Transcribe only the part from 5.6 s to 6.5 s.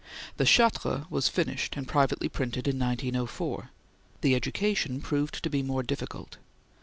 more difficult.